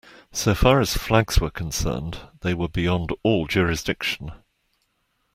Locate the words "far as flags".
0.55-1.39